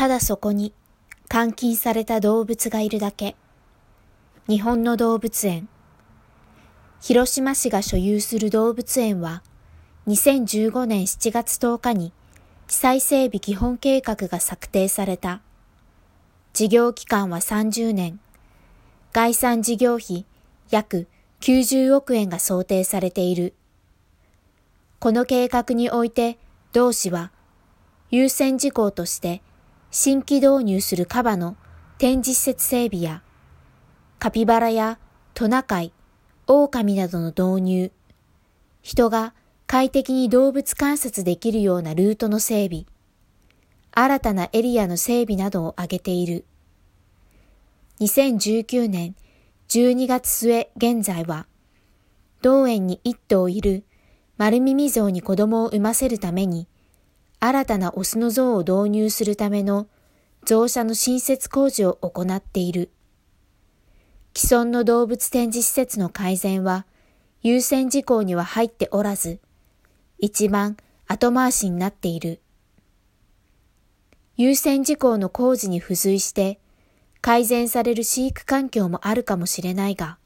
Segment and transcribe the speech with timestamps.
[0.00, 0.72] ただそこに
[1.30, 3.36] 監禁された動物がいるだけ。
[4.48, 5.68] 日本の動物園。
[7.02, 9.42] 広島市が所有する動物園は、
[10.06, 12.14] 2015年7月10日に
[12.66, 15.42] 地裁整備基本計画が策定された。
[16.54, 18.20] 事業期間は30年。
[19.12, 20.24] 概算事業費
[20.70, 21.08] 約
[21.42, 23.52] 90億円が想定されている。
[24.98, 26.38] この計画において、
[26.72, 27.32] 同市は
[28.10, 29.42] 優先事項として
[29.92, 31.56] 新規導入するカバの
[31.98, 33.22] 展示施設整備や
[34.20, 35.00] カピバラや
[35.34, 35.92] トナカイ、
[36.46, 37.92] 狼などの導入、
[38.82, 39.34] 人が
[39.66, 42.84] 快適に動物観察できるようなルートの整備、
[43.92, 46.44] 新たなエリアの整備などを挙げている。
[48.00, 49.16] 2019年
[49.68, 51.46] 12月末現在は、
[52.42, 53.84] 同園に一頭いる
[54.38, 56.68] 丸耳象に子供を産ませるために、
[57.40, 59.88] 新たなオスの像を導入するための
[60.44, 62.90] 増車の新設工事を行っている。
[64.36, 66.86] 既存の動物展示施設の改善は
[67.42, 69.40] 優先事項には入っておらず、
[70.18, 70.76] 一番
[71.08, 72.42] 後回しになっている。
[74.36, 76.60] 優先事項の工事に付随して
[77.22, 80.18] 改善される飼育環境もあるかもしれないが、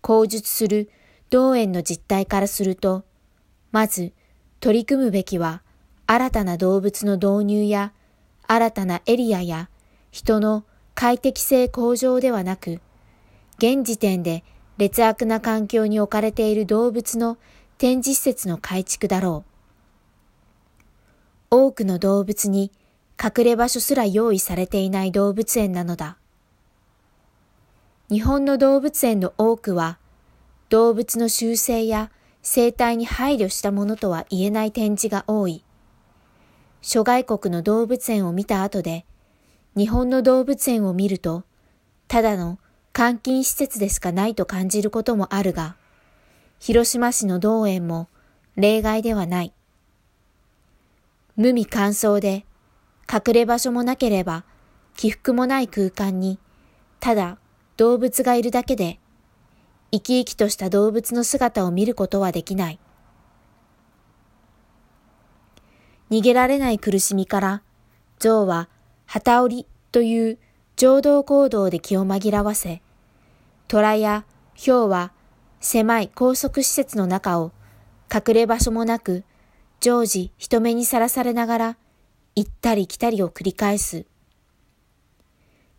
[0.00, 0.90] 口述する
[1.28, 3.04] 同園の実態からすると、
[3.72, 4.12] まず
[4.60, 5.62] 取り組むべきは
[6.12, 7.92] 新たな動物の導入や
[8.48, 9.70] 新たなエリアや
[10.10, 10.64] 人の
[10.96, 12.80] 快適性向上ではなく、
[13.58, 14.42] 現時点で
[14.76, 17.38] 劣悪な環境に置かれている動物の
[17.78, 19.44] 展示施設の改築だろ
[21.52, 21.56] う。
[21.56, 22.72] 多くの動物に
[23.22, 26.16] 隠れ場所すら用意されていない動物園なのだ。
[28.08, 30.00] 日本の動物園の多くは、
[30.70, 32.10] 動物の習性や
[32.42, 35.62] 生態に配慮したものとは言えない展示が多い。
[36.82, 39.04] 諸外国の動物園を見た後で、
[39.76, 41.44] 日本の動物園を見ると、
[42.08, 42.58] ただの
[42.94, 45.76] 監禁施設でしかないと感じることもあるが、
[46.58, 48.08] 広島市の動園も
[48.56, 49.52] 例外ではない。
[51.36, 52.44] 無味乾燥で
[53.10, 54.44] 隠れ場所もなければ
[54.96, 56.38] 起伏もない空間に、
[56.98, 57.38] ただ
[57.76, 58.98] 動物がいるだけで、
[59.92, 62.78] 生き生きとした動物の姿を見ることはできない。
[66.10, 67.62] 逃げられない苦しみから、
[68.18, 68.68] 象は
[69.06, 70.38] 旗織りという
[70.76, 72.82] 情動行動で気を紛らわせ、
[73.68, 74.24] 虎や
[74.56, 75.12] 豹は
[75.60, 77.52] 狭い高速施設の中を
[78.12, 79.24] 隠れ場所もなく
[79.78, 81.76] 常時人目にさらされながら
[82.34, 84.06] 行ったり来たりを繰り返す。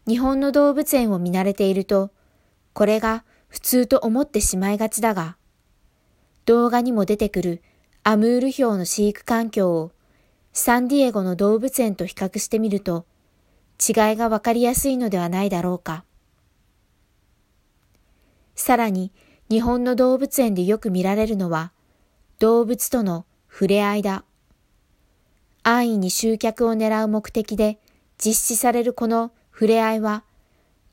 [0.07, 2.09] 日本の動物園を見慣れていると、
[2.73, 5.35] これが普通と思ってしまいがちだが、
[6.45, 7.61] 動画にも出てくる
[8.03, 9.91] アムールヒョウの飼育環境を
[10.53, 13.05] サンディエゴの動物園と比較してみると、
[13.79, 16.03] 違いがわかりやすいのではないだろうか。
[18.55, 19.11] さらに、
[19.49, 21.71] 日本の動物園でよく見られるのは、
[22.39, 24.23] 動物との触れ合いだ。
[25.63, 27.77] 安易に集客を狙う目的で
[28.17, 30.23] 実施されるこの触れ合いは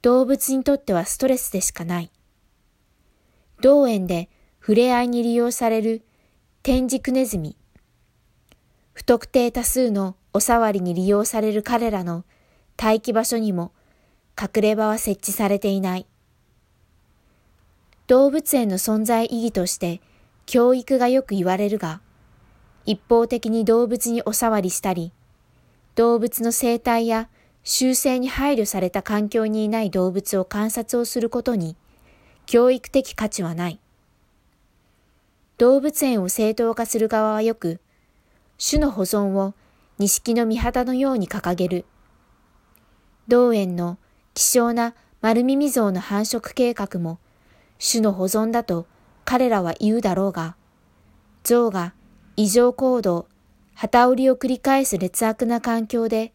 [0.03, 2.11] 動物にとってはストレスでしかない。
[3.63, 4.29] 同園で
[4.61, 6.03] 触れ合いに利用される
[6.63, 7.57] 天竺ネズミ。
[8.99, 12.25] 不特定多数のお触りに利用される彼らの
[12.77, 13.71] 待機場所にも
[14.37, 16.07] 隠れ場は設置されていない。
[18.09, 20.01] 動物園の存在意義として
[20.47, 22.01] 教育がよく言われるが、
[22.87, 25.13] 一方的に動物にお触りしたり、
[25.95, 27.29] 動物の生態や
[27.63, 31.77] 習性に配慮された環境にいない動物を観察をすることに、
[32.47, 33.79] 教育的価値はない。
[35.57, 37.79] 動物園を正当化する側はよく、
[38.59, 39.55] 種の保存を
[39.99, 41.85] 錦の御旗のように掲げる。
[43.29, 43.99] 同園の
[44.35, 47.19] 希少な丸耳象の繁殖計画も
[47.79, 48.87] 種の保存だと
[49.25, 50.57] 彼らは言うだろうが、
[51.45, 51.95] 象が
[52.37, 53.27] 異常行動、
[53.75, 56.33] 旗織りを繰り返す劣悪な環境で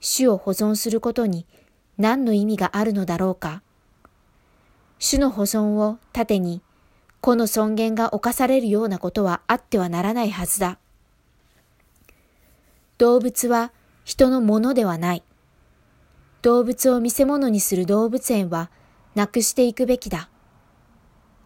[0.00, 1.46] 種を保存することに
[1.98, 3.62] 何の意味があるのだろうか。
[4.98, 6.62] 種の保存を盾に、
[7.20, 10.78] 個の尊厳が侵されるようなことはあってはならないはずだ。
[13.00, 13.72] 動物は
[14.04, 15.22] 人のものではない。
[16.42, 18.70] 動物を見せ物にする動物園は
[19.14, 20.28] なくしていくべきだ。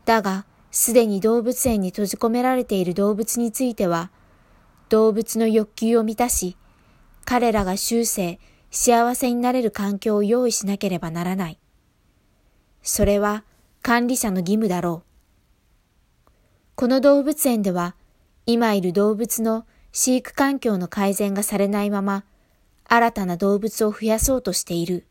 [0.04, 4.10] だが、すでに動物園に閉じ込められている動物については、
[4.88, 6.56] 動物の欲求を満たし、
[7.24, 8.40] 彼らが終生
[8.72, 11.60] 幸せになれる環境を用意しなければならない。
[12.82, 13.44] それは
[13.80, 15.04] 管理者の義務だろ
[16.26, 16.30] う。
[16.74, 17.94] この動物園では、
[18.44, 19.66] 今いる動物の
[19.96, 22.25] 飼育環境の改善がされないまま、
[22.85, 25.06] 新たな動物を増やそうとしている。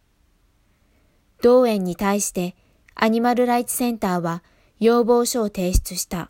[1.41, 2.53] 同園に対して
[2.93, 4.43] アニマルライツセンターは
[4.81, 6.29] 要望書を提出した。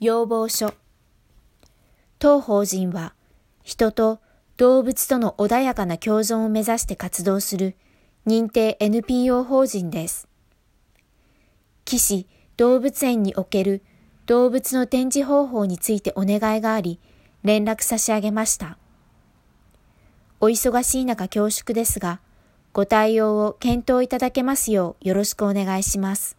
[0.00, 0.72] 要望書。
[2.18, 3.12] 当法人は
[3.62, 4.18] 人と
[4.56, 7.76] 動物との穏やかな共存を目指して活動する
[8.26, 10.26] 認定 NPO 法人です。
[11.84, 13.82] 騎士動物園における
[14.26, 16.98] 動物の展示方法についてお願いがあり、
[17.42, 18.78] 連絡差し上げました。
[20.40, 22.20] お忙しい中恐縮ですが、
[22.72, 26.36] ご対応を検討いただけますようよろしくお願いします。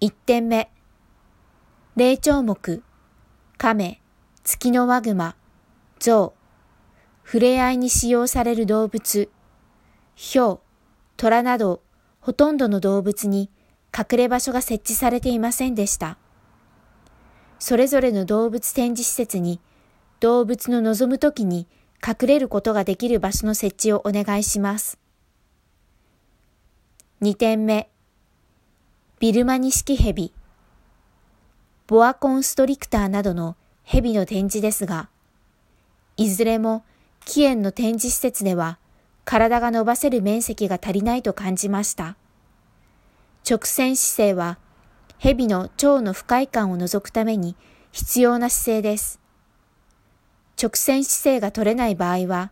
[0.00, 0.70] 1点目。
[1.96, 2.82] 霊長目、
[3.58, 4.00] 亀、
[4.44, 5.34] 月のワグマ、
[5.98, 6.34] 象、
[7.24, 9.30] 触れ合いに使用される動物、
[10.14, 10.60] ヒョウ、
[11.16, 11.82] 虎など
[12.20, 13.50] ほとんどの動物に
[13.96, 16.16] 隠れ場所が設置されていませんでした。
[17.58, 19.60] それぞれの動物展示施設に
[20.20, 21.66] 動物の望むときに
[22.06, 24.98] 隠れることができる場所の設置をお願いします。
[27.20, 27.90] 2点目、
[29.18, 30.32] ビルマニシキヘビ、
[31.86, 35.10] ボアコンストリクターなどのヘビの展示ですが、
[36.16, 36.84] いずれも
[37.26, 38.78] 起源の展示施設では
[39.24, 42.16] 体が伸ばせる面積が足りないと感じました。
[43.48, 44.58] 直線姿勢は、
[45.18, 47.56] 蛇の腸の不快感を除くために
[47.92, 49.20] 必要な姿勢です。
[50.60, 52.50] 直線姿勢が取れない場合は、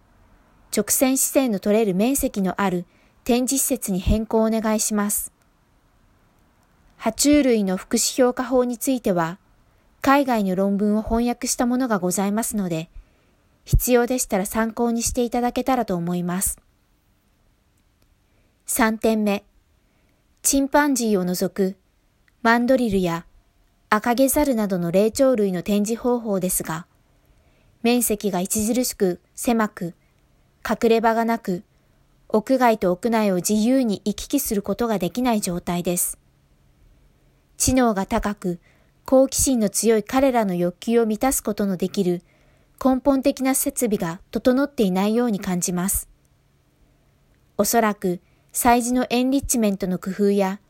[0.77, 2.85] 直線姿勢の取れる面積のある
[3.25, 5.33] 展示施設に変更をお願いします。
[6.99, 9.39] 爬虫類の福祉評価法については、
[10.01, 12.91] 海外の論文を翻訳したものがございますので、
[13.65, 16.59] 必要でしたら参考にしていただけたらと思います。
[18.67, 19.45] 3点目。
[20.43, 21.77] チンパンジーを除く
[22.43, 23.27] マンドリルや
[23.91, 26.87] 赤毛ザルなどの霊長類の展示方法ですが、
[27.83, 29.95] 面積が著しく狭く、
[30.69, 31.65] 隠れ場がなく、
[32.29, 36.19] 屋外と屋内を自由に行き来することができない状態です。
[37.57, 38.61] 知能が高く、
[39.05, 42.23] 好奇心の強い彼らの欲求を満たすことのできる
[42.83, 46.09] 根本的な設備が整っていないように感じます。
[47.57, 48.21] おそらく
[48.53, 50.61] 催事のエンリッチメントの工夫や、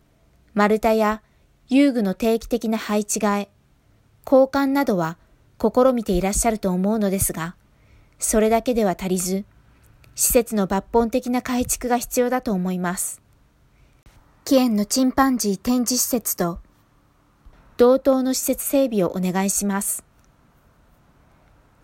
[0.54, 1.22] 丸太や
[1.68, 3.48] 遊具の定期的な配置替え、
[4.26, 5.16] 交換などは
[5.60, 7.56] 試みていらっしゃると思うのですが、
[8.18, 9.44] それだけでは足りず、
[10.14, 13.22] 施設の抜本的な改築が必要だと思います。
[14.44, 16.58] キエンのチンパンジー展示施設と、
[17.76, 20.04] 同等の施設整備をお願いします。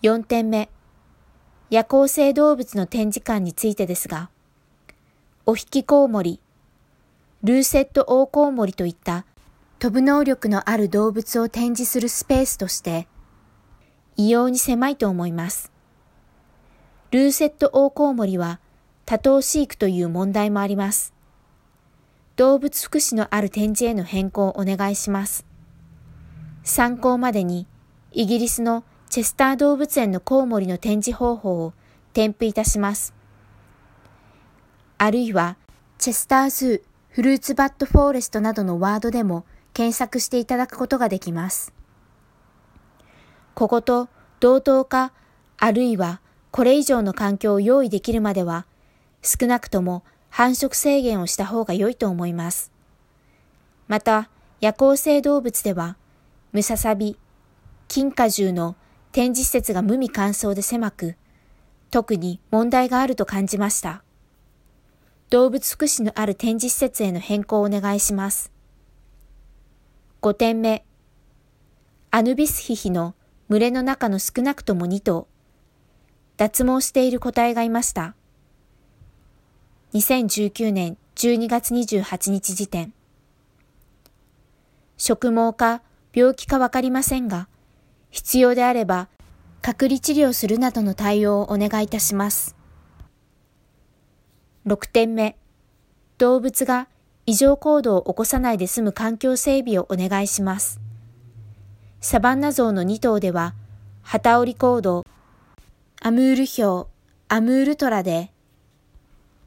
[0.02, 0.68] 4点目、
[1.70, 4.30] 夜行性動物の展示館についてですが、
[5.46, 6.40] お引きコウモリ、
[7.42, 9.26] ルーセットオオコウモリといった
[9.78, 13.06] 飛ぶ能力のある動物を展示するスペースとして、
[14.16, 15.70] 異様に狭いと思います。
[17.10, 18.58] ルーセットオオコウモリは
[19.04, 21.12] 多頭飼育という問題もあります。
[22.36, 25.44] 動物福祉のある展示への変更をお願いします。
[26.62, 27.66] 参考までに
[28.12, 31.74] イギリスのチェスター動物園のコウモリの展示方法を
[32.14, 33.12] 添付いたします。
[35.04, 35.58] あるいは、
[35.98, 41.74] チェスターズー、フルーツバットフォーレストなどのワードでも検索していただくことができます。
[43.52, 44.08] ここと
[44.40, 45.12] 同等か、
[45.58, 46.22] あるいは
[46.52, 48.64] これ以上の環境を用意できるまでは、
[49.20, 52.72] 少なくとも繁殖制限をした方が良いと思います。
[53.88, 54.30] また、
[54.62, 55.98] 夜行性動物では、
[56.52, 57.18] ムササビ、
[57.88, 58.74] 金果汁の
[59.12, 61.16] 展示施設が無味乾燥で狭く、
[61.90, 64.03] 特に問題があると感じました。
[65.34, 68.52] 動物福祉のある展示施設への変更をお願いします。
[70.22, 70.84] 5点目。
[72.12, 73.16] アヌビスヒヒの
[73.48, 75.26] 群れの中の少なくとも2頭。
[76.36, 78.14] 脱毛している個体がいました。
[79.94, 82.94] 2019年12月28日時点。
[84.98, 85.82] 植毛か
[86.14, 87.48] 病気かわかりませんが、
[88.10, 89.08] 必要であれば
[89.62, 92.53] 隔離治療するなどの対応をお願いいたします。
[94.66, 95.36] 6点目、
[96.16, 96.88] 動物が
[97.26, 100.80] 異常行動を起こさないで済む環境整備をお願いします。
[102.00, 103.54] サバンナゾウの2頭では、
[104.02, 105.04] 旗織り行動、
[106.00, 106.86] アムールヒョウ、
[107.28, 108.30] アムールトラで、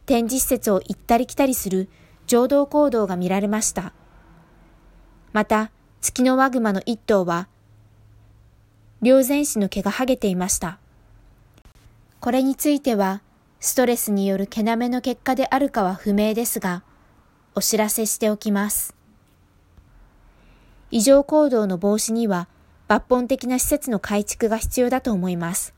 [0.05, 1.89] 展示施設を行ったり来たりする
[2.27, 3.93] 情動行動が見られました。
[5.33, 7.47] また、月のワグマの1頭は、
[9.01, 10.77] 両前肢の毛が剥げていました。
[12.19, 13.23] これについては、
[13.59, 16.83] ストレスによる毛並みの結果であるかは不明ですが、
[17.55, 18.95] お知らせしておきます。
[20.91, 22.47] 異常行動の防止には
[22.87, 25.73] 抜本的な施設の改築が必要だと思います。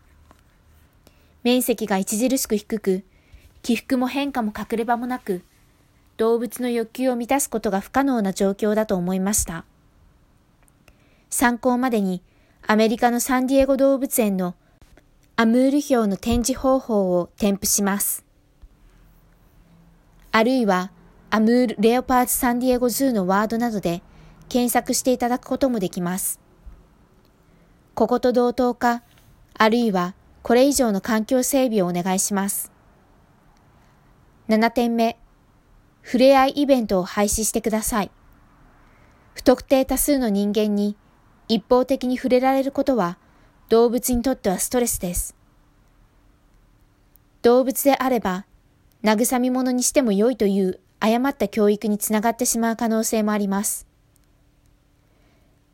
[1.43, 3.03] 面積が著しく低く、
[3.61, 5.41] 起伏も変化も隠れ場もなく、
[6.17, 9.63] 動物の欲求を満たすことが不可能な状況だと思いました。
[11.29, 12.21] 参考までに、
[12.67, 14.53] アメリカのサンディエゴ動物園の
[15.41, 18.25] アムールヒョウの展示方法を添付します。
[20.33, 20.91] あるいは、
[21.29, 24.01] Amur Leopards San Diego Zoo のワードなどで
[24.49, 26.41] 検索していただくこともできます。
[27.95, 29.01] ここと同等か、
[29.57, 32.69] あるいはこれ以上の環境整備をお願いします。
[34.49, 35.17] 7点目、
[36.03, 38.11] 触れ合いイベントを廃止してください。
[39.35, 40.97] 不特定多数の人間に
[41.47, 43.17] 一方的に触れられることは
[43.69, 45.35] 動物にとってはストレスです。
[47.43, 48.45] 動物であれば、
[49.03, 53.87] 慰み者にしても良いという誤った教育につながってしまう可能性もあります。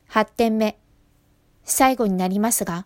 [0.10, 0.78] 8点目。
[1.64, 2.86] 最後になりますが、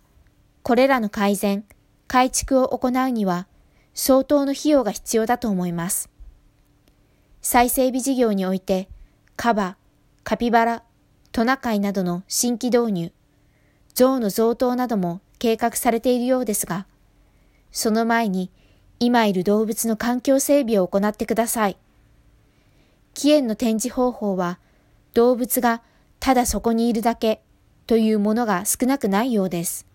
[0.62, 1.66] これらの改善、
[2.08, 3.48] 改築を行うには
[3.94, 6.10] 相当の費用が必要だと思います。
[7.42, 8.88] 再整備事業において、
[9.36, 9.76] カバ、
[10.24, 10.84] カピバラ、
[11.32, 13.12] トナカイなどの新規導入、
[14.00, 16.86] 象の贈答なども計画されているようですが、
[17.74, 18.50] その前に
[19.02, 21.76] 今いる動物の環境整備を行ってください。
[23.14, 24.58] 起源の展示方法は
[25.14, 25.82] 動物が
[26.22, 27.42] ただそこにいるだけ
[27.88, 29.86] というものが少なくないようです。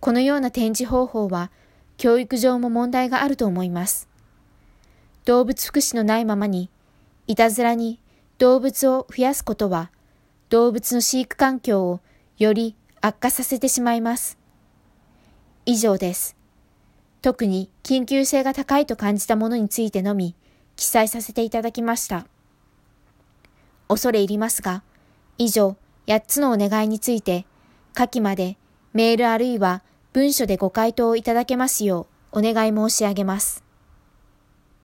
[0.00, 1.50] このような展示方法は
[1.98, 4.08] 教育上も問題があると思います。
[5.26, 6.70] 動物福祉のないままに、
[7.26, 8.00] いたずらに
[8.38, 9.90] 動物を増やすことは、
[10.48, 12.00] 動物の飼育環境を
[12.38, 14.38] より悪化させてしまいます。
[15.66, 16.38] 以上です。
[17.20, 20.34] 特に緊急性が高いと感じたものについてのみ
[20.74, 22.26] 記載させていただきました。
[23.88, 24.82] 恐れ入りますが、
[25.36, 27.44] 以上8つのお願いについて、
[27.92, 28.56] 下記まで
[28.94, 29.82] メールあるいは
[30.14, 33.63] 文書でご回答いただけますようお願い申し上げます。